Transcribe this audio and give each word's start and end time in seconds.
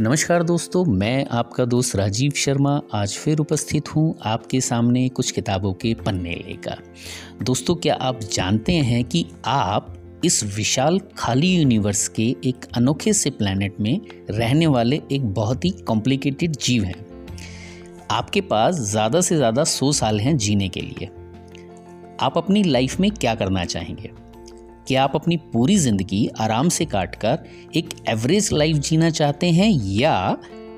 नमस्कार 0.00 0.42
दोस्तों, 0.42 0.84
मैं 0.84 1.24
आपका 1.32 1.64
दोस्त 1.64 1.94
राजीव 1.96 2.32
शर्मा 2.36 2.72
आज 2.94 3.14
फिर 3.16 3.38
उपस्थित 3.38 3.88
हूँ 3.88 4.14
आपके 4.22 4.60
सामने 4.60 5.08
कुछ 5.08 5.30
किताबों 5.30 5.72
के 5.72 5.92
पन्ने 5.96 6.34
लेकर। 6.48 6.82
दोस्तों, 7.42 7.74
क्या 7.74 7.94
आप 7.94 8.20
जानते 8.32 8.72
हैं 8.72 9.02
कि 9.04 9.24
आप 9.46 10.20
इस 10.24 10.42
विशाल 10.56 11.00
खाली 11.18 11.54
यूनिवर्स 11.54 12.06
के 12.08 12.28
एक 12.44 12.66
अनोखे 12.76 13.12
से 13.12 13.30
प्लैनेट 13.30 13.80
में 13.80 14.00
रहने 14.30 14.66
वाले 14.66 15.00
एक 15.12 15.32
बहुत 15.34 15.64
ही 15.64 15.70
कॉम्प्लिकेटेड 15.70 16.56
जीव 16.56 16.84
हैं? 16.84 17.04
आपके 18.10 18.40
पास 18.40 18.80
ज़्यादा 18.80 19.20
से 19.20 19.36
ज़्यादा 19.36 19.64
सौ 19.64 19.92
साल 19.92 20.20
हैं 20.20 20.36
जीने 20.36 20.68
के 20.68 20.80
लिए। 20.80 21.10
आप 22.20 22.38
अपनी 22.38 22.62
लाइफ 22.62 23.00
में 23.00 23.10
क्या 23.10 23.34
करना 23.34 23.64
चाहेंगे? 23.64 24.10
क्या 24.88 25.04
आप 25.04 25.14
अपनी 25.14 25.36
पूरी 25.52 25.76
ज़िंदगी 25.76 26.26
आराम 26.40 26.68
से 26.68 26.84
काटकर 26.84 27.38
एक 27.76 27.88
एवरेज 28.08 28.48
लाइफ 28.52 28.76
जीना 28.76 29.08
चाहते 29.10 29.46
हैं 29.50 29.68
या 29.70 30.12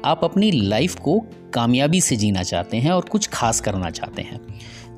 आप 0.04 0.20
अपनी 0.24 0.50
लाइफ 0.50 0.94
को 0.94 1.18
कामयाबी 1.54 2.00
से 2.00 2.16
जीना 2.16 2.42
चाहते 2.42 2.76
हैं 2.76 2.90
और 2.90 3.04
कुछ 3.04 3.28
खास 3.28 3.60
करना 3.60 3.90
चाहते 3.90 4.22
हैं। 4.22 4.40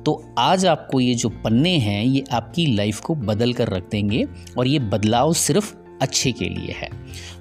तो 0.03 0.13
आज 0.39 0.65
आपको 0.65 0.99
ये 0.99 1.15
जो 1.15 1.29
पन्ने 1.29 1.77
हैं, 1.77 2.03
ये 2.03 2.23
आपकी 2.31 2.65
लाइफ 2.75 2.99
को 2.99 3.15
बदल 3.15 3.53
कर 3.53 3.69
रख 3.69 3.89
देंगे 3.91 4.25
और 4.57 4.67
ये 4.67 4.79
बदलाव 4.79 5.33
सिर्फ़ 5.33 5.73
अच्छे 6.01 6.31
के 6.31 6.49
लिए 6.49 6.75
है। 6.77 6.89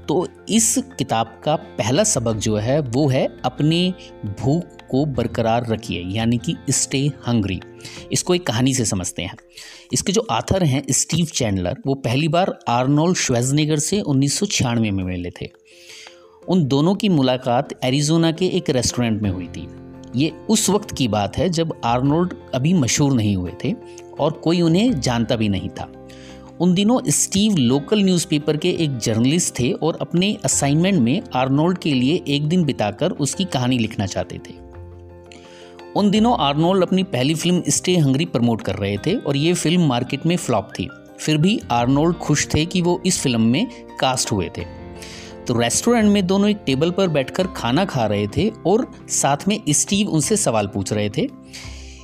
तो 0.08 0.26
इस 0.48 0.76
किताब 0.98 1.40
का 1.44 1.56
पहला 1.56 2.04
सबक 2.04 2.36
जो 2.36 2.56
है, 2.56 2.80
वो 2.80 3.08
है 3.08 3.26
अपने 3.44 3.94
भूख 4.40 4.86
को 4.90 5.04
बरकरार 5.06 5.68
रखिए, 5.68 6.02
यानी 6.08 6.38
कि 6.38 6.56
स्टे 6.70 7.10
हंग्री 7.28 7.60
इसको 8.12 8.34
एक 8.34 8.46
कहानी 8.46 8.74
से 8.74 8.84
समझते 8.84 9.22
हैं। 9.22 9.36
इसके 9.92 10.12
जो 10.12 10.26
आथर 10.30 10.62
हैं 10.62 10.82
स्टीव 10.90 11.26
चैंडलर 11.26 11.76
वो 11.86 11.94
पहली 11.94 12.28
बार 12.28 12.58
आर्नोल्ड 12.68 13.16
श्वेजनेगर 13.16 13.78
से 13.78 14.00
उन्नीस 14.00 14.62
में 14.62 14.90
मिले 14.90 15.30
थे। 15.30 15.50
उन 16.48 16.64
दोनों 16.64 16.94
की 16.94 17.08
मुलाकात 17.08 17.68
एरिजोना 17.84 18.32
के 18.32 18.46
एक 18.46 18.70
रेस्टोरेंट 18.70 19.22
में 19.22 19.30
हुई 19.30 19.46
थी। 19.46 19.68
ये 20.16 20.32
उस 20.48 20.70
वक्त 20.70 20.96
की 20.96 21.08
बात 21.08 21.36
है 21.36 21.48
जब 21.48 21.80
आर्नोल्ड 21.84 22.34
अभी 22.54 22.74
मशहूर 22.74 23.12
नहीं 23.12 23.36
हुए 23.36 23.52
थे 23.64 23.74
और 24.20 24.32
कोई 24.32 24.60
उन्हें 24.60 25.00
जानता 25.00 25.36
भी 25.36 25.48
नहीं 25.48 25.68
था। 25.68 25.92
उन 26.60 26.74
दिनों 26.74 27.00
स्टीव 27.08 27.56
लोकल 27.56 28.02
न्यूज़पेपर 28.02 28.56
के 28.56 28.70
एक 28.70 28.98
जर्नलिस्ट 28.98 29.58
थे 29.58 29.72
और 29.72 29.98
अपने 30.00 30.38
असाइनमेंट 30.44 30.98
में 30.98 31.22
आर्नोल्ड 31.34 31.78
के 31.78 31.94
लिए 31.94 32.22
एक 32.28 32.48
दिन 32.48 32.64
बिताकर 32.64 33.10
उसकी 33.10 33.44
कहानी 33.44 33.78
लिखना 33.78 34.06
चाहते 34.06 34.38
थे। 34.38 34.69
उन 36.00 36.10
दिनों 36.10 36.32
आर्नोल्ड 36.40 36.82
अपनी 36.82 37.02
पहली 37.02 37.34
फ़िल्म 37.34 37.62
स्टे 37.68 37.96
हंगरी 37.96 38.24
प्रमोट 38.24 38.62
कर 38.62 38.74
रहे 38.74 38.96
थे 38.96 39.14
और 39.16 39.36
ये 39.36 39.52
फ़िल्म 39.54 39.86
मार्केट 39.86 40.24
में 40.26 40.36
फ्लॉप 40.36 40.68
थी। 40.78 40.88
फिर 41.20 41.36
भी 41.36 41.60
आर्नोल्ड 41.70 42.16
खुश 42.16 42.46
थे 42.54 42.64
कि 42.66 42.82
वो 42.82 43.00
इस 43.06 43.20
फ़िल्म 43.22 43.40
में 43.40 43.66
कास्ट 44.00 44.32
हुए 44.32 44.48
थे। 44.58 44.64
तो 45.46 45.58
रेस्टोरेंट 45.58 46.10
में 46.12 46.26
दोनों 46.26 46.50
एक 46.50 46.62
टेबल 46.66 46.90
पर 46.90 47.08
बैठकर 47.08 47.46
खाना 47.46 47.84
खा 47.84 48.06
रहे 48.06 48.26
थे 48.26 48.48
और 48.66 48.86
साथ 49.10 49.46
में 49.48 49.60
स्टीव 49.68 50.08
उनसे 50.08 50.36
सवाल 50.36 50.66
पूछ 50.66 50.92
रहे 50.92 51.10
थे। 51.10 51.28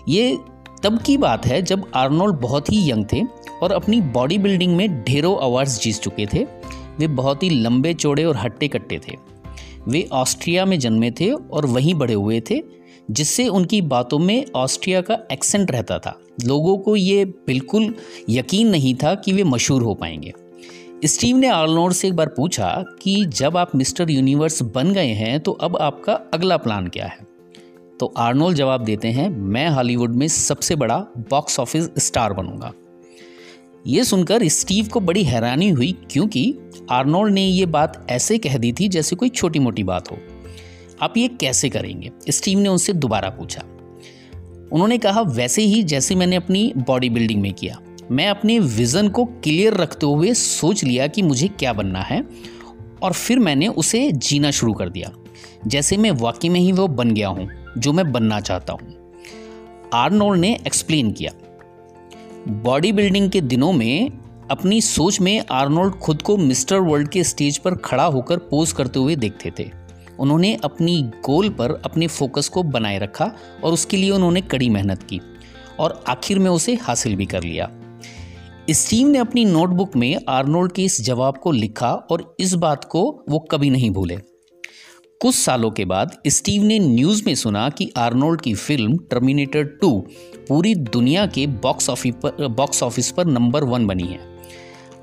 ये 0.08 0.36
तब 0.83 1.00
की 1.02 1.17
बात 1.17 1.47
है 1.47 1.62
जब 1.62 1.91
आर्नोल्ड 1.94 2.36
बहुत 2.36 2.72
ही 2.72 2.91
यंग 2.91 3.06
थे 3.12 3.22
और 3.62 3.72
अपनी 3.72 4.00
बॉडी 4.00 4.39
बिल्डिंग 4.39 4.77
में 4.77 5.05
ढेरों 5.05 5.36
अवार्ड्स 5.39 5.80
जीत 5.83 5.97
चुके 5.97 6.27
थे। 6.27 6.44
वे 6.98 7.06
बहुत 7.06 7.42
ही 7.42 7.50
लंबे 7.50 7.94
चौड़े 7.94 8.24
और 8.24 8.36
हट्टे 8.36 8.69
कट्टे 8.69 9.00
थे। 9.08 9.17
वे 9.89 10.08
ऑस्ट्रिया 10.12 10.64
में 10.64 10.78
जन्मे 10.78 11.11
थे 11.11 11.30
और 11.30 11.67
वहीं 11.67 11.94
बड़े 11.94 12.14
हुए 12.14 12.41
थे। 12.50 12.62
जिससे 13.10 13.48
उनकी 13.48 13.80
बातों 13.82 14.18
में 14.18 14.44
ऑस्ट्रिया 14.54 15.00
का 15.00 15.18
एक्सेंट 15.32 15.70
रहता 15.70 15.98
था। 15.98 16.18
लोगों 16.44 16.76
को 16.78 16.96
ये 16.96 17.24
बिल्कुल 17.24 17.94
यकीन 18.30 18.68
नहीं 18.68 18.94
था 18.94 19.14
कि 19.14 19.32
वे 19.32 19.44
मशहूर 19.44 19.82
हो 19.82 19.94
पाएँगे। 19.94 20.32
स्टीव 21.04 21.36
ने 21.36 21.48
आर्नोल्ड 21.48 21.94
से 21.94 22.08
एक 22.08 22.16
बार 22.16 22.28
पूछा 22.28 22.84
कि 23.02 23.24
जब 23.27 23.56
आप 23.56 23.74
मिस्टर 23.77 24.10
यूनिवर्स 24.10 24.62
बन 24.62 24.92
गए 24.92 25.12
हैं 25.12 25.40
तो 25.40 25.52
अब 25.52 25.77
आपका 25.77 26.12
अगला 26.34 26.56
प्लान 26.56 26.88
क्या 26.88 27.06
है? 27.06 27.27
तो 28.00 28.12
आर्नोल्ड 28.16 28.56
जवाब 28.56 28.84
देते 28.84 29.08
हैं, 29.08 29.28
मैं 29.28 29.68
हॉलीवुड 29.68 30.14
में 30.14 30.28
सबसे 30.28 30.77
बड़ा 30.77 30.98
बॉक्स 31.30 31.61
ऑफ़िस 31.61 31.90
स्टार 31.98 32.33
बनूँगा। 32.33 32.72
ये 33.86 34.05
सुनकर 34.05 34.48
स्टीव 34.48 34.89
को 34.89 35.00
बड़ी 35.00 35.22
हैरानी 35.24 35.68
हुई, 35.68 35.92
क्योंकि 36.11 36.55
आर्नोल्ड 36.90 37.34
ने 37.34 37.46
ये 37.46 37.66
बात 37.66 38.06
ऐसे 38.11 38.39
कह 38.39 38.56
दी 38.58 38.72
थी 38.72 38.89
जैसे 38.89 39.16
कोई 39.16 39.28
छोटी 39.28 39.58
मोटी 39.58 39.84
बात 39.84 40.11
हो। 40.11 40.18
आप 41.02 41.17
ये 41.17 41.29
कैसे 41.30 41.68
करेंगे? 41.68 42.11
स्टीव 42.29 42.58
ने 42.58 42.68
उनसे 42.68 42.92
दोबारा 42.92 43.30
पूछा। 43.30 43.62
उन्होंने 44.73 44.98
कहा, 44.98 45.20
वैसे 45.20 45.62
ही 45.62 45.83
जैसे 45.83 46.14
मैंने 46.14 46.36
अपनी 46.36 46.73
बॉडी 46.77 47.11
बिल्डिंग 47.11 47.40
में 47.42 47.52
किया, 47.52 47.79
मैं 48.11 48.29
अपने 48.29 48.58
विज़न 48.58 49.08
को 49.08 49.24
क्लियर 49.24 49.74
रखते 49.74 50.07
हुए 50.07 50.33
सोच 50.34 50.84
लिया 50.84 51.07
कि 51.07 51.23
मुझे 51.23 51.48
क्या 51.48 51.73
बनना 51.73 52.01
है 52.01 52.23
और 53.02 53.12
फिर 53.12 53.39
मैंने 53.39 53.68
उसे 53.68 54.11
जीना 54.12 54.51
शुरू 54.51 54.73
कर 54.73 54.89
दिया। 54.89 55.12
जैसे 55.67 55.96
मैं 55.96 56.11
वाकई 56.11 56.48
में 56.48 56.61
ही 56.61 56.73
वो 56.73 56.89
बन 56.89 57.11
गया 57.11 57.28
हूँ, 57.28 57.48
जो 57.78 57.92
मैं 57.92 58.13
बनना 58.13 58.40
चाहता 58.40 58.73
हूँ। 58.73 58.95
आर्नोल्ड 59.95 60.40
ने 60.40 60.52
एक्सप्लेन 60.67 61.13
किया। 61.13 61.33
बॉडी 62.48 62.92
बिल्डिंग 62.92 63.30
के 63.30 63.40
दिनों 63.40 63.73
में 63.73 64.11
अपनी 64.51 64.80
सोच 64.80 65.20
में 65.20 65.45
आर्नोल्ड 65.51 65.95
खुद 65.95 66.23
को 66.23 66.36
मिस्टर 66.36 66.78
वर्ल्ड 66.78 67.08
के 67.08 67.24
स्टेज 67.24 67.58
पर 67.58 67.74
खड़ा 67.74 68.05
होकर 68.05 68.39
पोज 68.39 68.73
करते 68.73 68.98
हुए 68.98 69.17
देखते 69.17 69.52
थे। 69.58 69.70
उन्होंने 70.20 70.58
अपनी 70.64 71.02
गोल 71.02 71.48
पर 71.48 71.82
अपने 71.84 72.06
फोकस 72.06 72.48
को 72.48 72.62
बनाए 72.62 72.98
रखा 72.98 73.32
और 73.64 73.72
उसके 73.72 73.96
लिए 73.96 74.10
उन्होंने 74.10 74.40
कड़ी 74.40 74.68
मेहनत 74.68 75.02
की 75.02 75.20
और 75.80 76.04
आखिर 76.08 76.38
में 76.38 76.50
उसे 76.50 76.74
हासिल 76.74 77.16
भी 77.16 77.27
कर 77.27 77.42
लिया। 77.42 77.70
स्टीव 78.70 79.08
ने 79.08 79.18
अपनी 79.18 79.44
नोटबुक 79.44 79.96
में 79.96 80.20
आर्नोल्ड 80.28 80.72
के 80.72 80.82
इस 80.82 81.00
जवाब 81.00 81.38
को 81.38 81.52
लिखा 81.52 81.92
और 81.92 82.36
इस 82.40 82.54
बात 82.54 82.84
को 82.84 83.24
वो 83.28 83.38
कभी 83.38 83.70
नहीं 83.70 83.90
भूले। 83.90 84.16
कुछ 85.20 85.34
सालों 85.34 85.70
के 85.70 85.84
बाद 85.84 86.16
स्टीव 86.27 86.62
ने 86.62 86.78
न्यूज़ 86.78 87.22
में 87.27 87.34
सुना 87.34 87.68
कि 87.68 87.92
आर्नोल्ड 87.96 88.40
की 88.40 88.54
फ़िल्म 88.54 88.96
टर्मिनेटर 88.96 89.64
2 89.84 90.00
पूरी 90.48 90.74
दुनिया 90.74 91.27
के 91.27 91.46
बॉक्स 91.46 91.90
ऑफ़िस 91.90 92.14
पर 92.14 92.48
बॉक्स 92.48 92.83
ऑफ़िस 92.83 93.10
पर 93.10 93.27
नंबर 93.27 93.64
वन 93.64 93.86
बनी 93.86 94.06
है। 94.06 94.18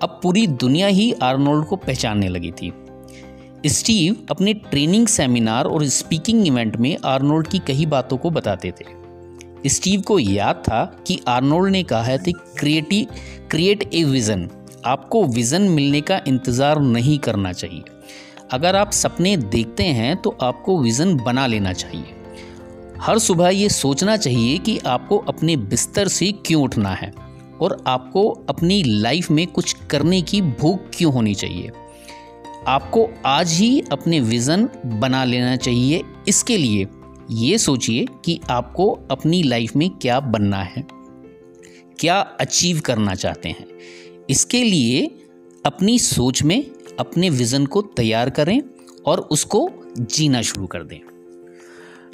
अब 0.02 0.20
पूरी 0.24 0.48
दुनिया 0.48 0.88
ही 0.88 1.12
आर्नोल्ड 1.12 1.66
को 1.66 1.76
पहचानने 1.76 2.28
लगी 2.28 2.52
थी। 2.52 2.74
स्टीव 3.66 4.16
अपने 4.32 4.54
ट्रेनिंग 4.54 5.08
सेमिनार 5.08 5.66
और 5.66 5.84
स्पीकिंग 5.88 6.48
इवेंट 6.48 6.76
में 6.76 6.98
आर्नोल्ड 7.06 7.48
की 7.48 7.60
कई 7.60 7.86
बातों 7.86 8.18
को 8.18 8.30
बताते 8.30 8.72
थे। 8.72 9.70
स्टीव 9.70 10.02
को 10.02 10.18
याद 10.20 10.56
था 10.56 10.84
कि 11.08 11.20
आर्नोल्ड 11.28 11.72
ने 11.72 11.84
कहा 11.84 12.04
है 12.04 12.18
कि 12.18 12.32
क्रिएटिव 12.58 13.14
क्रिएट 13.52 13.84
ए 13.94 14.04
विज़न। 14.04 14.48
आपको 14.86 15.24
विज़न 15.26 15.62
मिलने 15.62 16.02
का 16.02 16.20
इंतज़ार 16.28 16.80
नहीं 16.80 17.18
करना 17.20 17.52
चाहिए। 17.54 17.84
अगर 18.52 18.76
आप 18.76 18.92
सपने 18.92 19.36
देखते 19.38 19.84
हैं 19.84 20.16
तो 20.18 20.36
आपको 20.42 20.78
विज़न 20.80 21.16
बना 21.16 21.46
लेना 21.48 21.74
चाहिए। 21.74 22.16
हर 23.02 23.20
सुबह 23.20 23.50
ये 23.50 23.70
सोचना 23.70 24.18
चाहिए 24.18 24.58
कि 24.58 24.78
आपको 24.88 25.18
अपने 25.28 25.56
बिस्तर 25.58 26.08
से 26.08 26.32
क्यों 26.46 26.64
उठना 26.64 26.90
है 26.90 27.12
और 27.62 27.78
आपको 27.88 28.28
अपनी 28.50 28.82
लाइफ 28.84 29.32
में 29.32 29.46
कुछ 29.48 29.74
करने 29.90 30.22
की 30.22 30.42
भूख 30.42 30.90
क्यों 30.94 31.14
होनी 31.14 31.36
चाहिए। 31.36 31.72
आपको 32.68 33.08
आज 33.26 33.52
ही 33.52 33.84
अपने 33.92 34.20
विज़न 34.20 34.68
बना 34.86 35.24
लेना 35.24 35.56
चाहिए। 35.56 36.02
इसके 36.28 36.58
लिए 36.58 36.88
ये 37.32 37.58
सोचिए 37.58 38.06
कि 38.26 38.40
आपको 38.50 38.90
अपनी 39.12 39.42
लाइफ 39.44 39.76
में 39.76 39.90
क्या 39.92 40.20
बनना 40.20 40.62
है, 40.64 40.86
क्या 42.00 42.20
अचीव 42.20 42.80
करना 42.80 43.16
चाहते 43.16 43.50
हैं। 43.50 43.68
इसके 44.30 44.64
लिए 44.64 45.06
अपनी 45.66 46.00
सोच 46.00 46.44
में 46.44 46.64
अपने 47.00 47.30
विज़न 47.30 47.66
को 47.66 47.82
तैयार 47.82 48.30
करें 48.30 48.62
और 49.06 49.20
उसको 49.32 49.70
जीना 50.00 50.42
शुरू 50.42 50.68
कर 50.68 50.84
दें। 50.84 51.00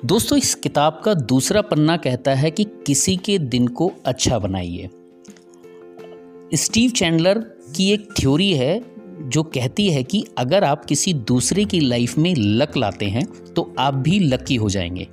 दोस्तों, 0.05 0.37
इस 0.37 0.55
किताब 0.55 1.01
का 1.05 1.13
दूसरा 1.13 1.61
पन्ना 1.61 1.97
कहता 1.97 2.33
है 2.33 2.51
कि 2.51 2.63
किसी 2.87 3.17
के 3.17 3.37
दिन 3.39 3.67
को 3.67 3.91
अच्छा 4.05 4.39
बनाइए। 4.39 4.89
स्टीव 6.55 6.91
चैंडलर 6.91 7.39
की 7.75 7.91
एक 7.91 8.07
थ्योरी 8.19 8.53
है 8.53 8.98
जो 9.21 9.43
कहती 9.45 9.87
है 9.89 10.03
कि 10.03 10.23
अगर 10.37 10.63
आप 10.63 10.85
किसी 10.85 11.13
दूसरे 11.13 11.65
की 11.65 11.79
लाइफ 11.79 12.17
में 12.17 12.33
लक 12.35 12.77
लाते 12.77 13.05
हैं 13.05 13.25
तो 13.53 13.73
आप 13.79 13.93
भी 13.95 14.19
लकी 14.19 14.55
हो 14.55 14.69
जाएँगे। 14.69 15.07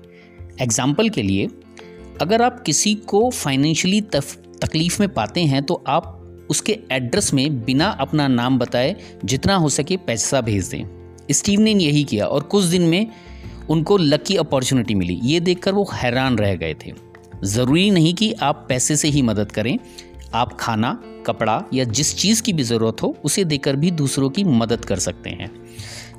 एग्ज़ाम्पल 0.63 1.09
के 1.09 1.23
लिए, 1.23 1.49
अगर 2.21 2.43
आप 2.43 2.63
किसी 2.63 2.95
को 2.95 3.29
फाइनेंशियली 3.31 4.01
तकलीफ़ 4.01 5.01
में 5.01 5.09
पाते 5.09 5.41
हैं 5.41 5.63
तो 5.63 5.83
आप 5.87 6.13
उसके 6.51 6.79
एड्रेस 6.93 7.33
में 7.35 7.65
बिना 7.65 7.89
अपना 8.01 8.29
नाम 8.29 8.59
बताए 8.59 8.95
जितना 9.25 9.55
हो 9.55 9.69
सके 9.69 9.97
पैसा 9.97 10.41
भेज 10.41 10.67
दें। 10.67 10.85
स्टीव 11.31 11.61
ने 11.61 11.73
यही 11.75 12.05
किया 12.05 12.27
और 12.27 12.43
कुछ 12.43 12.65
दिन 12.65 12.83
में 12.83 13.07
उनको 13.71 13.97
लकी 13.97 14.37
अपॉर्चुनिटी 14.37 14.95
मिली। 14.95 15.21
ये 15.25 15.41
देखकर 15.41 15.73
वो 15.73 15.89
हैरान 15.95 16.39
रह 16.39 16.55
गए 16.55 16.75
थे। 16.75 16.93
ज़रूरी 17.45 17.91
नहीं 17.91 18.15
कि 18.15 18.33
आप 18.33 18.65
पैसे 18.69 18.97
से 18.97 19.09
ही 19.09 19.23
मदद 19.23 19.53
करें 19.53 19.79
आप 20.35 20.57
खाना, 20.61 20.93
कपड़ा 21.27 21.63
या 21.75 21.85
जिस 21.85 22.17
चीज़ 22.17 22.43
की 22.43 22.53
भी 22.53 22.63
ज़रूरत 22.63 23.03
हो, 23.03 23.17
उसे 23.25 23.45
देकर 23.45 23.77
भी 23.77 23.91
दूसरों 23.91 24.31
की 24.31 24.45
मदद 24.45 24.85
कर 24.85 24.99
सकते 24.99 25.31
हैं। 25.31 25.51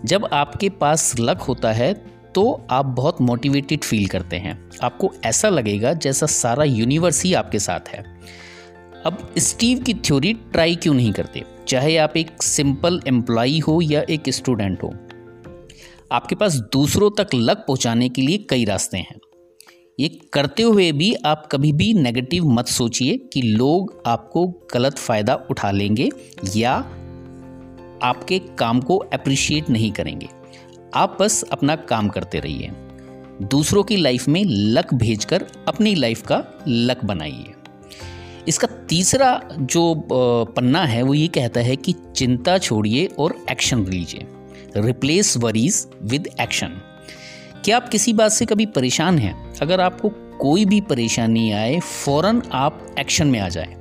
जब 0.05 0.25
आपके 0.25 0.69
पास 0.69 1.13
लक 1.19 1.41
होता 1.41 1.71
है 1.71 1.93
तो 2.35 2.67
आप 2.71 2.85
बहुत 2.85 3.21
मोटिवेटेड 3.21 3.83
फील 3.83 4.07
करते 4.07 4.35
हैं। 4.35 4.69
आपको 4.83 5.11
ऐसा 5.25 5.49
लगेगा 5.49 5.93
जैसा 5.95 6.25
सारा 6.25 6.63
यूनिवर्स 6.63 7.23
ही 7.23 7.33
आपके 7.33 7.59
साथ 7.59 7.89
है। 7.89 8.03
अब 9.05 9.33
स्टीव 9.37 9.79
की 9.79 9.93
थ्योरी 9.95 10.33
ट्राई 10.33 10.75
क्यों 10.75 10.93
नहीं 10.93 11.11
करते? 11.11 11.43
चाहे 11.67 11.95
आप 11.97 12.17
एक 12.17 12.43
सिंपल 12.43 13.01
एम्प्लॉई 13.07 13.59
हो 13.59 13.79
या 13.81 14.01
एक 14.09 14.29
स्टूडेंट 14.29 14.83
हो, 14.83 14.93
आपके 16.11 16.35
पास 16.35 16.55
दूसरों 16.73 17.09
तक 17.17 17.35
लक 17.35 17.57
पहुँचाने 17.57 18.09
के 18.09 18.21
लिए 18.21 18.45
कई 18.49 18.65
रास्ते 18.65 18.97
हैं। 18.97 19.15
ये 19.99 20.07
करते 20.33 20.63
हुए 20.63 20.91
भी 20.91 21.13
आप 21.25 21.47
कभी 21.51 21.71
भी 21.71 21.93
नेगेटिव 21.93 22.45
मत 22.45 22.67
सोचिए 22.67 23.17
कि 23.33 23.41
लोग 23.41 24.03
आपको 24.05 24.45
गलत 24.73 24.97
फ़ायदा 24.97 25.35
उठा 25.51 25.71
लेंगे 25.71 26.09
या 26.55 26.73
आपके 28.03 28.39
काम 28.39 28.81
को 28.81 28.97
अप्रिशिएट 28.97 29.69
नहीं 29.69 29.91
करेंगे। 29.91 30.27
आप 30.93 31.17
बस 31.21 31.43
अपना 31.43 31.75
काम 31.75 32.09
करते 32.09 32.39
रहिए। 32.39 32.69
दूसरों 33.43 33.83
की 33.83 33.95
लाइफ 33.95 34.27
में 34.27 34.43
लक 34.45 34.93
भेजकर 34.93 35.45
अपनी 35.67 35.95
लाइफ 35.95 36.21
का 36.21 36.43
लक 36.67 37.03
बनाइए। 37.05 37.53
इसका 38.47 38.67
तीसरा 38.89 39.41
जो 39.53 39.93
पन्ना 40.11 40.83
है 40.83 41.01
वो 41.01 41.13
ये 41.13 41.27
कहता 41.27 41.59
है 41.59 41.75
कि 41.75 41.95
चिंता 42.15 42.57
छोड़िए 42.57 43.05
और 43.19 43.35
एक्शन 43.51 43.85
लीजिए। 43.85 44.27
रिप्लेस 44.77 45.37
वरीज 45.37 45.87
विद 46.03 46.29
एक्शन 46.41 46.81
क्या 47.65 47.77
आप 47.77 47.89
किसी 47.89 48.13
बात 48.13 48.31
से 48.31 48.45
कभी 48.45 48.65
परेशान 48.65 49.19
हैं? 49.19 49.53
अगर 49.61 49.81
आपको 49.81 50.09
कोई 50.39 50.65
भी 50.65 50.81
परेशानी 50.81 51.51
आए, 51.51 51.79
फ़ौरन 51.79 52.43
आप 52.51 52.95
एक्शन 52.99 53.27
में 53.27 53.39
आ 53.39 53.49
जाए। 53.49 53.77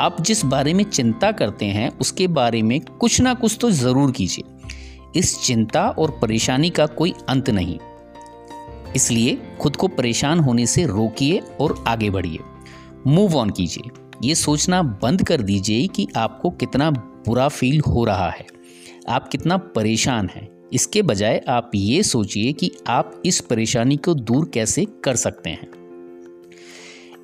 आप 0.00 0.22
जिस 0.22 0.44
बारे 0.44 0.74
में 0.74 0.84
चिंता 0.84 1.32
करते 1.32 1.66
हैं, 1.66 1.98
उसके 1.98 2.26
बारे 2.26 2.62
में 2.62 2.80
कुछ 2.80 3.20
ना 3.20 3.34
कुछ 3.34 3.58
तो 3.60 3.70
ज़रूर 3.70 4.12
कीजिए। 4.12 4.44
इस 5.16 5.42
चिंता 5.42 5.88
और 5.88 6.18
परेशानी 6.22 6.70
का 6.70 6.86
कोई 6.86 7.14
अंत 7.28 7.50
नहीं। 7.50 7.78
इसलिए 8.96 9.38
खुद 9.60 9.76
को 9.76 9.88
परेशान 9.88 10.38
होने 10.38 10.66
से 10.66 10.86
रोकिए 10.86 11.42
और 11.60 11.84
आगे 11.88 12.10
बढ़िए। 12.10 12.38
मूव 13.06 13.36
ऑन 13.36 13.50
कीजिए। 13.50 13.90
ये 14.28 14.34
सोचना 14.34 14.82
बंद 14.82 15.22
कर 15.22 15.42
दीजिए 15.42 15.86
कि 15.86 16.08
आपको 16.16 16.50
कितना 16.50 16.90
बुरा 16.90 17.48
फील 17.48 17.80
हो 17.80 18.04
रहा 18.04 18.30
है। 18.30 18.46
आप 19.08 19.28
कितना 19.28 19.56
परेशान 19.56 20.28
हैं। 20.28 20.57
इसके 20.72 21.02
बजाय 21.02 21.40
आप 21.48 21.70
ये 21.74 22.02
सोचिए 22.02 22.52
कि 22.52 22.70
आप 22.86 23.22
इस 23.26 23.40
परेशानी 23.40 23.96
को 23.96 24.14
दूर 24.14 24.50
कैसे 24.54 24.86
कर 25.04 25.16
सकते 25.16 25.50
हैं। 25.50 25.68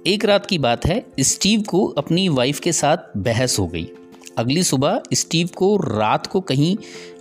एक 0.07 0.25
रात 0.25 0.47
की 0.47 0.59
बात 0.59 0.87
है, 0.87 1.07
स्टीव 1.21 1.63
को 1.63 1.87
अपनी 1.87 2.29
वाइफ 2.29 2.61
के 2.61 2.73
साथ 2.73 2.97
बहस 3.17 3.59
हो 3.59 3.67
गई। 3.67 3.89
अगली 4.39 4.63
सुबह 4.63 5.03
स्टीव 5.15 5.49
को 5.57 5.77
रात 5.77 6.27
को 6.27 6.41
कहीं 6.41 6.77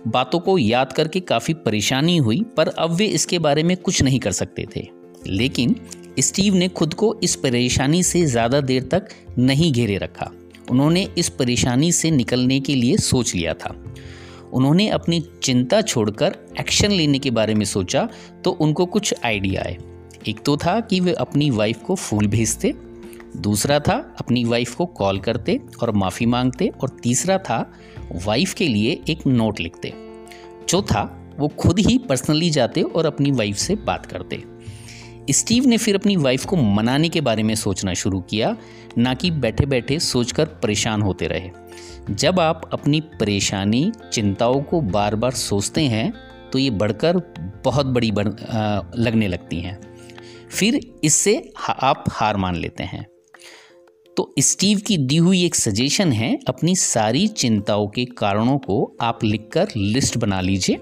बातों 0.08 0.40
को 0.40 0.58
याद 0.58 0.92
करके 0.92 1.20
काफ़ी 1.20 1.54
परेशानी 1.54 2.16
हुई, 2.16 2.42
पर 2.56 2.68
अब 2.68 2.90
वे 2.90 3.06
इसके 3.06 3.38
बारे 3.38 3.62
में 3.62 3.76
कुछ 3.76 4.02
नहीं 4.02 4.20
कर 4.20 4.32
सकते 4.32 4.66
थे। 4.76 4.88
लेकिन 5.26 5.76
स्टीव 6.20 6.54
ने 6.54 6.68
खुद 6.68 6.94
को 6.94 7.20
इस 7.22 7.36
परेशानी 7.36 8.02
से 8.02 8.24
ज़्यादा 8.26 8.60
देर 8.60 8.82
तक 8.82 9.08
नहीं 9.38 9.72
घेरे 9.72 9.96
रखा। 9.96 10.30
उन्होंने 10.70 11.08
इस 11.18 11.28
परेशानी 11.28 11.92
से 11.92 12.10
निकलने 12.10 12.60
के 12.60 12.74
लिए 12.74 12.96
सोच 12.96 13.34
लिया 13.34 13.54
था। 13.54 13.74
उन्होंने 14.54 14.88
अपनी 14.88 15.20
चिंता 15.42 15.80
छोड़कर 15.80 16.36
एक्शन 16.60 16.90
लेने 16.90 17.18
के 17.18 17.30
बारे 17.30 17.54
में 17.54 17.64
सोचा 17.64 18.08
तो 18.44 18.50
उनको 18.50 18.86
कुछ 18.86 19.14
आइडिया 19.24 19.62
आए। 19.62 19.76
एक 20.28 20.40
तो 20.44 20.56
था 20.56 20.80
कि 20.80 21.00
वे 21.00 21.12
अपनी 21.12 21.50
वाइफ 21.50 21.82
को 21.82 21.94
फूल 21.94 22.26
भेजते, 22.26 22.72
दूसरा 23.36 23.78
था 23.80 23.94
अपनी 24.20 24.44
वाइफ 24.44 24.74
को 24.74 24.86
कॉल 24.86 25.18
करते 25.18 25.60
और 25.82 25.90
माफ़ी 25.90 26.26
मांगते, 26.26 26.68
और 26.82 26.88
तीसरा 27.02 27.38
था 27.38 27.72
वाइफ 28.24 28.54
के 28.54 28.68
लिए 28.68 29.00
एक 29.08 29.26
नोट 29.26 29.60
लिखते। 29.60 29.92
चौथा, 30.68 31.34
वो 31.38 31.48
खुद 31.48 31.78
ही 31.78 31.98
पर्सनली 31.98 32.50
जाते 32.50 32.82
और 32.82 33.06
अपनी 33.06 33.30
वाइफ 33.30 33.56
से 33.56 33.74
बात 33.76 34.06
करते। 34.06 34.42
स्टीव 35.30 35.66
ने 35.66 35.76
फिर 35.76 35.94
अपनी 35.94 36.16
वाइफ 36.16 36.44
को 36.44 36.56
मनाने 36.56 37.08
के 37.08 37.20
बारे 37.20 37.42
में 37.42 37.54
सोचना 37.54 37.94
शुरू 37.94 38.20
किया, 38.20 38.56
ना 38.98 39.14
कि 39.14 39.30
बैठे 39.30 39.66
बैठे 39.66 39.98
सोचकर 39.98 40.44
परेशान 40.62 41.02
होते 41.02 41.26
रहे। 41.26 41.50
जब 42.10 42.40
आप 42.40 42.70
अपनी 42.72 43.00
परेशानी 43.00 43.92
चिंताओं 44.12 44.62
को 44.62 44.80
बार 44.80 45.16
बार 45.16 45.30
सोचते 45.30 45.82
हैं 45.82 46.12
तो 46.52 46.58
ये 46.58 46.70
बढ़कर 46.70 47.16
बहुत 47.64 47.86
बड़ी 47.86 48.10
बढ़, 48.12 48.28
आ, 48.28 48.82
लगने 48.96 49.28
लगती 49.28 49.60
हैं। 49.60 49.96
फिर 50.50 50.80
इससे 51.04 51.52
आप 51.68 52.04
हार 52.10 52.36
मान 52.36 52.56
लेते 52.56 52.82
हैं। 52.82 53.06
तो 54.16 54.34
स्टीव 54.38 54.78
की 54.78 54.96
दी 54.96 55.16
हुई 55.16 55.44
एक 55.44 55.54
सजेशन 55.54 56.12
है 56.12 56.38
अपनी 56.48 56.76
सारी 56.76 57.26
चिंताओं 57.28 57.88
के 57.88 58.04
कारणों 58.04 58.58
को 58.58 58.96
आप 59.00 59.24
लिखकर 59.24 59.68
लिस्ट 59.76 60.18
बना 60.18 60.40
लीजिए। 60.40 60.80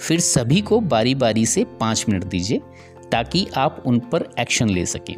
फिर 0.00 0.20
सभी 0.20 0.60
को 0.60 0.80
बारी 0.80 1.14
बारी 1.14 1.46
से 1.46 1.64
पाँच 1.64 2.04
मिनट 2.08 2.24
दीजिए 2.24 2.60
ताकि 3.12 3.46
आप 3.56 3.82
उन 3.86 3.98
पर 3.98 4.28
एक्शन 4.38 4.68
ले 4.68 4.86
सकें। 4.86 5.14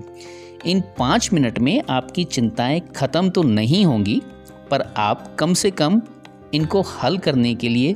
इन 0.66 0.80
पाँच 0.98 1.30
मिनट 1.32 1.58
में 1.58 1.82
आपकी 1.90 2.24
चिंताएँ 2.24 2.80
ख़त्म 2.96 3.30
तो 3.30 3.42
नहीं 3.42 3.84
होंगी 3.84 4.22
पर 4.70 4.82
आप 4.96 5.36
कम 5.38 5.54
से 5.54 5.70
कम 5.70 6.00
इनको 6.54 6.80
हल 6.82 7.18
करने 7.18 7.54
के 7.54 7.68
लिए 7.68 7.92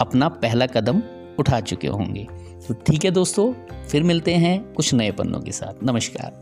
अपना 0.00 0.28
पहला 0.28 0.66
कदम 0.66 1.02
उठा 1.38 1.60
चुके 1.60 1.88
होंगे। 1.88 2.26
तो 2.68 2.74
ठीक 2.86 3.04
है 3.04 3.10
दोस्तों, 3.10 3.52
फिर 3.88 4.02
मिलते 4.02 4.34
हैं 4.34 4.72
कुछ 4.74 4.94
नए 4.94 5.10
पन्नों 5.10 5.40
के 5.40 5.52
साथ। 5.52 5.84
नमस्कार। 5.84 6.40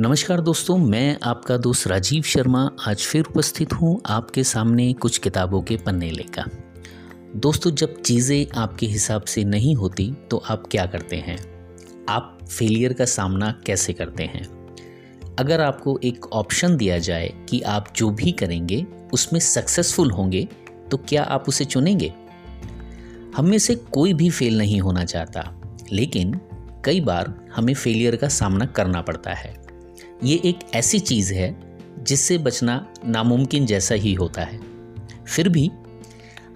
नमस्कार 0.00 0.40
दोस्तों, 0.40 0.76
मैं 0.78 1.16
आपका 1.22 1.56
दोस्त 1.56 1.86
राजीव 1.86 2.22
शर्मा 2.22 2.70
आज 2.88 3.02
फिर 3.02 3.24
उपस्थित 3.30 3.72
हूँ 3.72 4.00
आपके 4.06 4.44
सामने 4.44 4.92
कुछ 4.92 5.18
किताबों 5.18 5.62
के 5.62 5.76
पन्ने 5.76 6.10
लेकर। 6.10 6.50
दोस्तों, 7.36 7.70
जब 7.70 8.00
चीज़ें 8.02 8.46
आपके 8.56 8.86
हिसाब 8.86 9.22
से 9.22 9.42
नहीं 9.44 9.74
होती 9.74 10.10
तो 10.30 10.36
आप 10.48 10.66
क्या 10.70 10.84
करते 10.86 11.16
हैं? 11.16 11.36
आप 12.08 12.38
फेलियर 12.48 12.92
का 12.92 13.04
सामना 13.04 13.50
कैसे 13.66 13.92
करते 13.92 14.22
हैं? 14.22 14.42
अगर 15.38 15.60
आपको 15.60 15.98
एक 16.04 16.26
ऑप्शन 16.26 16.76
दिया 16.76 16.98
जाए 16.98 17.32
कि 17.48 17.60
आप 17.60 17.92
जो 17.96 18.10
भी 18.10 18.32
करेंगे, 18.32 18.86
उसमें 19.12 19.40
सक्सेसफुल 19.40 20.10
होंगे 20.10 20.48
तो 20.90 20.96
क्या 20.98 21.22
आप 21.22 21.48
उसे 21.48 21.64
चुनेंगे? 21.64 22.12
हम 23.36 23.48
में 23.48 23.58
से 23.58 23.74
कोई 23.74 24.14
भी 24.14 24.30
फेल 24.30 24.58
नहीं 24.58 24.80
होना 24.80 25.04
चाहता, 25.04 25.60
लेकिन 25.92 26.40
कई 26.84 27.00
बार 27.00 27.34
हमें 27.54 27.74
फेलियर 27.74 28.16
का 28.16 28.28
सामना 28.28 28.66
करना 28.66 29.02
पड़ता 29.02 29.34
है। 29.34 29.54
ये 30.24 30.40
एक 30.44 30.58
ऐसी 30.74 30.98
चीज़ 30.98 31.34
है, 31.34 31.78
जिससे 31.98 32.38
बचना 32.38 32.86
नामुमकिन 33.06 33.66
जैसा 33.66 33.94
ही 33.94 34.14
होता 34.14 34.42
है। 34.42 34.60
फिर 35.26 35.48
भी 35.48 35.70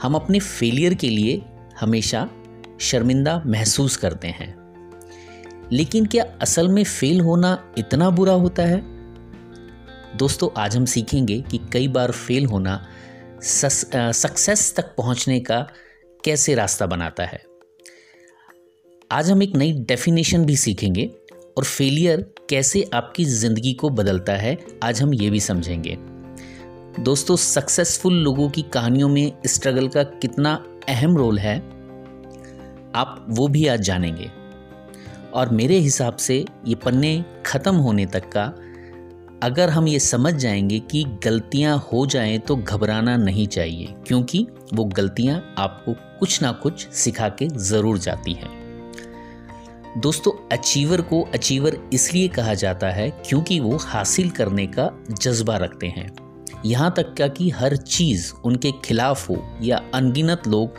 हम 0.02 0.14
अपने 0.14 0.38
फेलियर 0.38 0.94
के 0.94 1.08
लिए 1.08 1.43
हमेशा 1.81 2.28
शर्मिंदा 2.81 3.43
महसूस 3.46 3.96
करते 3.96 4.28
हैं। 4.28 4.54
लेकिन 5.72 6.06
क्या 6.06 6.25
असल 6.40 6.68
में 6.68 6.82
फेल 6.85 7.21
होना 7.21 7.73
इतना 7.78 8.11
बुरा 8.11 8.32
होता 8.32 8.62
है? 8.62 8.80
दोस्तों, 10.16 10.49
आज 10.56 10.76
हम 10.76 10.85
सीखेंगे 10.85 11.40
कि 11.40 11.61
कई 11.73 11.88
बार 11.88 12.11
फेल 12.11 12.47
होना 12.47 12.80
सक्सेस 13.42 14.73
तक 14.76 14.94
पहुँचने 14.97 15.38
का 15.40 15.61
कैसे 16.25 16.54
रास्ता 16.54 16.87
बनाता 16.87 17.25
है। 17.25 17.42
आज 19.11 19.30
हम 19.30 19.42
एक 19.42 19.56
नई 19.56 19.73
डेफिनेशन 19.80 20.44
भी 20.44 20.56
सीखेंगे 20.56 21.11
और 21.59 21.64
फेलियर 21.64 22.21
कैसे 22.50 22.82
आपकी 22.94 23.25
ज़िंदगी 23.25 23.73
को 23.73 23.88
बदलता 23.90 24.32
है, 24.32 24.56
आज 24.85 25.02
हम 25.02 25.14
ये 25.14 25.30
भी 25.30 25.40
समझेंगे। 25.40 25.97
दोस्तों 27.00 27.35
सक्सेसफुल 27.37 28.15
लोगों 28.15 28.49
की 28.50 28.62
कहानियों 28.62 29.09
में 29.09 29.33
स्ट्रगल 29.47 29.88
का 29.88 30.03
कितना 30.03 30.53
अहम 30.88 31.17
रोल 31.17 31.38
है, 31.38 31.57
आप 32.95 33.26
वो 33.29 33.49
भी 33.49 33.67
आज 33.67 33.81
जानेंगे। 33.81 34.31
और 35.35 35.49
मेरे 35.49 35.79
हिसाब 35.79 36.17
से 36.17 36.45
ये 36.67 36.75
पन्ने 36.75 37.25
ख़त्म 37.47 37.75
होने 37.76 38.07
तक 38.07 38.29
का, 38.29 38.45
अगर 39.43 39.71
हम 39.71 39.88
ये 39.88 39.99
समझ 39.99 40.35
जाएँगे 40.35 40.79
कि 40.81 41.05
गलतियाँ 41.25 41.79
हो 41.93 42.07
जाएँ 42.07 42.38
तो 42.38 42.57
घबराना 42.57 43.17
नहीं 43.17 43.47
चाहिए, 43.47 43.95
क्योंकि 44.07 44.47
वो 44.75 44.85
गलतियाँ 44.85 45.55
आपको 45.59 45.95
कुछ 46.21 46.43
ना 46.43 46.53
कुछ 46.53 46.88
सिखा 46.88 47.29
के 47.29 47.49
ज़रूर 47.49 47.99
जाती 47.99 48.33
हैं। 48.33 48.55
दोस्तों 50.00 50.33
अचीवर 50.53 51.00
को 51.00 51.23
अचीवर 51.35 51.79
इसलिए 51.93 52.29
कहा 52.29 52.55
जाता 52.55 52.91
है 52.91 53.11
क्योंकि 53.26 53.61
वो 53.61 53.76
हासिल 53.83 54.31
करने 54.31 54.67
का 54.69 54.93
जज्बा 55.12 55.57
रखते 55.57 55.87
हैं। 55.88 56.25
यहाँ 56.64 56.92
तक 56.96 57.14
क्या 57.14 57.28
कि 57.28 57.50
हर 57.50 57.76
चीज़ 57.76 58.32
उनके 58.44 58.72
खिलाफ 58.84 59.28
हो 59.30 59.36
या 59.62 59.80
अनगिनत 59.94 60.48
लोग 60.48 60.78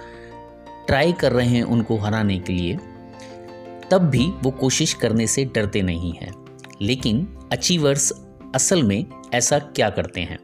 ट्राई 0.88 1.14
कर 1.14 1.32
रहे 1.32 1.48
हैं 1.48 1.64
उनको 1.64 1.98
हराने 1.98 2.40
के 2.40 2.54
लिए, 2.54 2.78
तब 3.92 4.10
भी 4.10 4.26
वो 4.44 4.52
कोशिश 4.52 4.94
करने 4.94 5.28
से 5.28 5.46
डरते 5.46 5.82
नहीं 5.82 6.14
हैं। 6.14 6.34
लेकिन 6.82 7.28
अचीवर्स 7.52 8.12
असल 8.56 8.84
में 8.84 9.06
ऐसा 9.34 9.60
क्या 9.60 9.90
करते 9.90 10.22
हैं? 10.22 10.40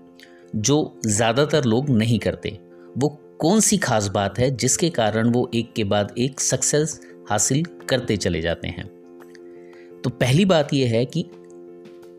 जो 0.55 0.99
ज़्यादातर 1.05 1.63
लोग 1.63 1.89
नहीं 1.89 2.19
करते। 2.19 2.57
वो 2.97 3.09
कौन 3.39 3.59
सी 3.59 3.77
खास 3.77 4.07
बात 4.07 4.39
है 4.39 4.49
जिसके 4.51 4.89
कारण 4.89 5.29
वो 5.29 5.49
एक 5.55 5.73
के 5.73 5.83
बाद 5.83 6.13
एक 6.17 6.39
सक्सेस 6.39 6.99
हासिल 7.29 7.63
करते 7.89 8.17
चले 8.17 8.41
जाते 8.41 8.67
हैं? 8.67 8.85
तो 10.01 10.09
पहली 10.09 10.45
बात 10.45 10.73
यह 10.73 10.89
है 10.89 11.05
कि 11.05 11.25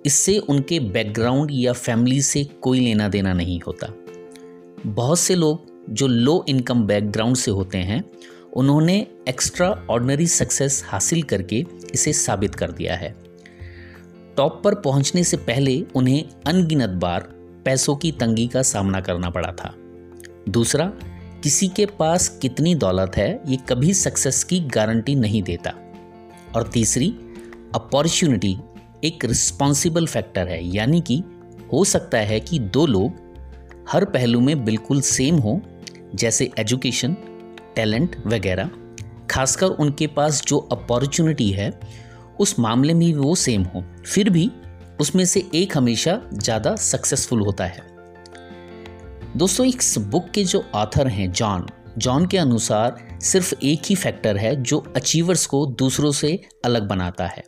इससे 0.07 0.39
उनके 0.39 0.81
बैकग्राउंड 0.81 1.49
या 1.53 1.73
फैमिली 1.73 2.23
से 2.23 2.45
कोई 2.45 2.81
लेना 2.81 3.09
देना 3.09 3.33
नहीं 3.33 3.61
होता। 3.61 3.87
बहुत 4.87 5.19
से 5.19 5.35
लोग 5.35 5.67
जो 5.91 6.07
लो 6.07 6.45
इनकम 6.49 6.87
बैकग्राउंड 6.87 7.37
से 7.37 7.51
होते 7.51 7.79
हैं, 7.79 8.05
उन्होंने 8.53 9.07
एक्स्ट्रा 9.29 9.87
ऑर्डनरी 9.91 10.27
सक्सेस 10.27 10.85
हासिल 10.87 11.23
करके 11.23 11.67
इसे 11.95 12.13
साबित 12.13 12.55
कर 12.55 12.71
दिया 12.71 12.97
है। 12.97 13.17
टॉप 14.37 14.61
पर 14.65 14.75
पहुँचने 14.75 15.25
से 15.25 15.37
पहले 15.37 15.85
उन्हें 15.95 16.25
अनगिनत 16.47 16.91
बार 16.91 17.21
पैसों 17.65 17.97
की 17.97 18.13
तंगी 18.13 18.47
का 18.47 18.63
सामना 18.63 19.01
करना 19.01 19.31
पड़ा 19.31 19.53
था। 19.53 19.75
दूसरा, 20.49 20.93
किसी 21.43 21.69
के 21.69 21.87
पास 21.87 22.39
कितनी 22.43 22.75
दौलत 22.75 23.13
है, 23.17 23.41
ये 23.47 23.59
कभी 23.69 23.95
सक्सेस 23.95 24.45
की 24.45 24.61
गारंटी 24.61 25.15
नहीं 25.15 25.43
देता। 25.43 25.75
और 26.57 26.69
तीसरी 26.69 27.09
अपॉर्चुनिटी 27.75 28.57
एक 29.05 29.25
रिस्पॉन्सिबल 29.25 30.07
फैक्टर 30.07 30.49
है, 30.49 30.63
यानी 30.67 31.01
कि 31.01 31.23
हो 31.73 31.85
सकता 31.85 32.19
है 32.19 32.41
कि 32.41 32.59
दो 32.59 32.87
लोग 32.87 33.23
हर 33.91 34.05
पहलू 34.05 34.41
में 34.41 34.65
बिल्कुल 34.65 35.01
सेम 35.01 35.37
हो, 35.37 35.61
जैसे 36.15 36.51
एजुकेशन 36.59 37.17
टैलेंट 37.77 38.17
वगैरह। 38.27 38.71
खासकर 39.31 39.67
उनके 39.67 40.07
पास 40.07 40.43
जो 40.47 40.59
अपॉर्चुनिटी 40.73 41.51
है, 41.51 41.71
उस 42.41 42.59
मामले 42.59 42.95
में 42.95 43.13
वो 43.15 43.35
सेम 43.35 43.63
हो। 43.65 43.85
फिर 44.07 44.31
भी 44.31 44.51
उसमें 45.01 45.25
से 45.25 45.45
एक 45.55 45.77
हमेशा 45.77 46.21
ज़्यादा 46.33 46.75
सक्सेसफुल 46.77 47.41
होता 47.41 47.65
है। 47.65 47.83
दोस्तों, 49.37 49.67
इस 49.67 49.99
बुक 49.99 50.31
के 50.31 50.45
जो 50.45 50.65
ऑथर 50.75 51.09
हैं 51.09 51.31
जॉन 51.33 51.67
जॉन 51.99 52.27
के 52.27 52.39
अनुसार 52.39 52.97
सिर्फ़ 53.23 53.55
एक 53.63 53.83
ही 53.87 53.95
फैक्टर 53.95 54.37
है 54.37 54.55
जो 54.63 54.79
अचीवर्स 54.97 55.47
को 55.47 55.65
दूसरों 55.79 56.11
से 56.13 56.39
अलग 56.65 56.89
बनाता 56.89 57.27
है। 57.27 57.45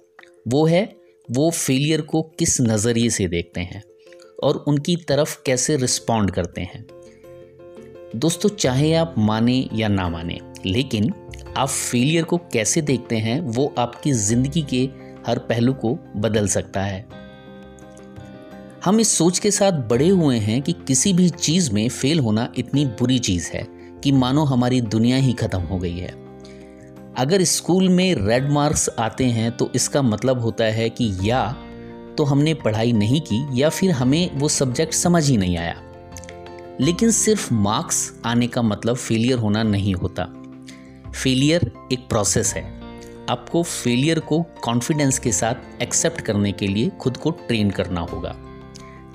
वो 0.48 0.64
है 0.66 0.84
वो 1.30 1.50
फेलियर 1.50 2.00
को 2.00 2.22
किस 2.22 2.60
नज़रिए 2.60 3.10
से 3.10 3.28
देखते 3.28 3.60
हैं 3.60 3.82
और 4.42 4.64
उनकी 4.68 4.96
तरफ़ 4.96 5.36
कैसे 5.46 5.76
रिस्पॉन्ड 5.76 6.30
करते 6.30 6.60
हैं। 6.60 6.86
दोस्तों, 8.16 8.48
चाहे 8.48 8.92
आप 8.94 9.14
माने 9.18 9.68
या 9.74 9.88
ना 9.88 10.08
माने, 10.08 10.38
लेकिन 10.66 11.12
आप 11.56 11.68
फेलियर 11.68 12.24
को 12.24 12.36
कैसे 12.36 12.82
देखते 12.82 13.16
हैं, 13.16 13.40
वो 13.40 13.74
आपकी 13.78 14.12
ज़िंदगी 14.12 14.62
के 14.62 14.88
हर 15.26 15.38
पहलू 15.38 15.72
को 15.74 15.98
बदल 16.16 16.48
सकता 16.48 16.82
है। 16.82 17.06
हम 18.84 19.00
इस 19.00 19.08
सोच 19.08 19.38
के 19.38 19.50
साथ 19.50 19.72
बड़े 19.72 20.08
हुए 20.08 20.38
हैं 20.38 20.62
कि 20.62 20.72
किसी 20.72 21.12
भी 21.12 21.28
चीज़ 21.28 21.72
में 21.72 21.88
फेल 21.88 22.18
होना 22.18 22.52
इतनी 22.58 22.86
बुरी 22.86 23.18
चीज़ 23.18 23.50
है 23.52 23.66
कि 24.04 24.12
मानो 24.12 24.44
हमारी 24.44 24.80
दुनिया 24.80 25.16
ही 25.16 25.32
ख़त्म 25.32 25.60
हो 25.60 25.78
गई 25.78 25.98
है। 25.98 26.25
अगर 27.18 27.44
स्कूल 27.44 27.88
में 27.88 28.14
रेड 28.14 28.50
मार्क्स 28.50 28.90
आते 28.98 29.24
हैं 29.24 29.56
तो 29.56 29.70
इसका 29.74 30.02
मतलब 30.02 30.40
होता 30.40 30.64
है 30.64 30.90
कि 30.90 31.18
या 31.22 31.56
तो 32.18 32.24
हमने 32.24 32.54
पढ़ाई 32.54 32.92
नहीं 32.92 33.20
की, 33.20 33.62
या 33.62 33.68
फिर 33.68 33.90
हमें 33.90 34.30
वो 34.34 34.48
सब्जेक्ट 34.48 34.94
समझ 34.94 35.30
ही 35.30 35.36
नहीं 35.36 35.58
आया। 35.58 35.82
लेकिन 36.80 37.10
सिर्फ़ 37.10 37.54
मार्क्स 37.54 38.20
आने 38.24 38.46
का 38.46 38.62
मतलब 38.62 38.96
फेलियर 38.96 39.38
होना 39.38 39.62
नहीं 39.62 39.94
होता। 39.94 40.24
फेलियर 41.22 41.72
एक 41.92 42.08
प्रोसेस 42.08 42.54
है। 42.54 42.80
आपको 43.30 43.62
फेलियर 43.62 44.18
को 44.18 44.44
कॉन्फिडेंस 44.64 45.18
के 45.18 45.32
साथ 45.32 45.82
एक्सेप्ट 45.82 46.20
करने 46.20 46.52
के 46.52 46.66
लिए 46.66 46.88
खुद 47.00 47.16
को 47.16 47.30
ट्रेन 47.30 47.70
करना 47.70 48.00
होगा। 48.00 48.36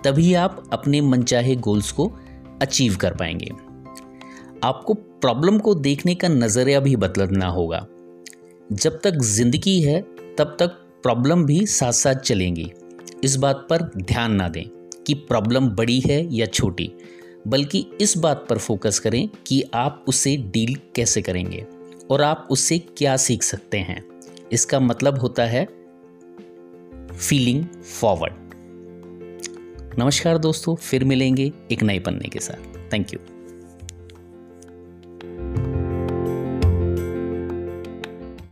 तभी 0.04 0.34
आप 0.34 0.70
अपने 0.74 1.02
मनचाहे 1.02 1.56
गोल्स 1.56 1.92
को 1.92 2.12
अचीव 2.62 2.96
कर 2.96 3.14
पाएँगे। 3.14 3.52
आपको 4.64 4.94
प्रॉब्लम 4.94 5.60
को 5.60 5.76
देखने 5.76 6.16
का 6.16 6.28
नज़रिया 6.28 6.80
भी 6.80 6.96
बदलना 6.96 7.48
होगा। 7.48 7.86
जब 8.74 9.00
तक 9.04 9.18
ज़िंदगी 9.18 9.80
है, 9.82 10.02
तब 10.38 10.56
तक 10.60 10.68
प्रॉब्लम 11.04 11.44
भी 11.46 11.66
साथ 11.66 11.92
साथ 11.92 12.16
चलेंगी। 12.16 12.72
इस 13.24 13.36
बात 13.36 13.66
पर 13.70 13.82
ध्यान 13.98 14.36
ना 14.36 14.48
दें 14.48 14.64
कि 15.08 15.14
प्रॉब्लम 15.14 15.68
बड़ी 15.70 16.00
है 16.00 16.20
या 16.36 16.46
छोटी, 16.46 16.92
बल्कि 17.48 17.86
इस 18.02 18.18
बात 18.18 18.46
पर 18.50 18.58
फोकस 18.58 19.00
करें 19.00 19.28
कि 19.48 19.62
आप 19.74 20.06
उसे 20.08 20.36
डील 20.54 20.76
कैसे 20.96 21.22
करेंगे 21.22 21.66
और 22.12 22.22
आप 22.22 22.48
उससे 22.52 22.78
क्या 22.98 23.18
सीख 23.18 23.44
सकते 23.44 23.78
हैं। 23.78 24.04
इसका 24.52 24.80
मतलब 24.80 25.20
होता 25.20 25.46
है 25.46 25.66
फीलिंग 27.12 27.66
फॉरवर्ड। 28.00 28.34
नमस्कार 30.00 30.38
दोस्तों, 30.38 30.76
फिर 30.76 31.04
मिलेंगे 31.04 31.52
एक 31.72 31.84
नए 31.84 32.00
पन्ने 32.00 32.30
के 32.30 32.40
साथ। 32.40 32.94
Thank 32.94 33.14
you. 33.14 33.20